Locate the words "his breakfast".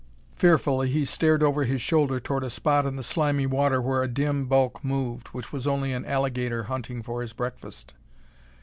7.21-7.93